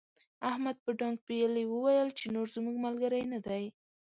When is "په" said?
0.85-0.91